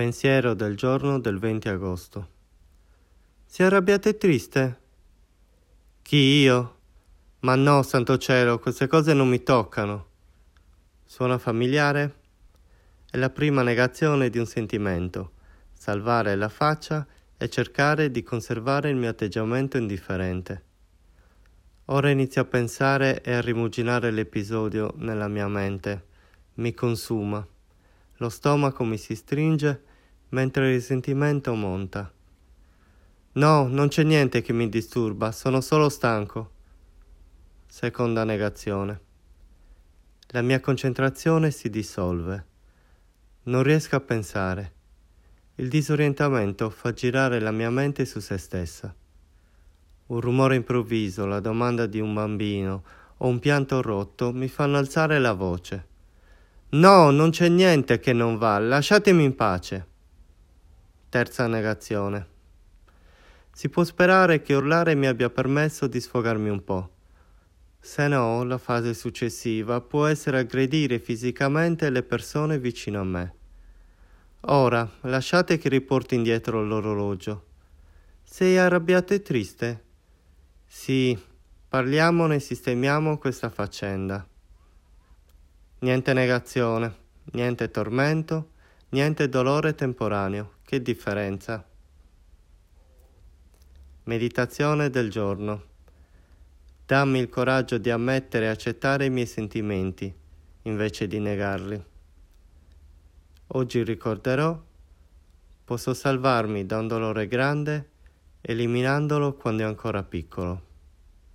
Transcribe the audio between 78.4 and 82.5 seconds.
arrabbiato e triste? Sì, parliamone e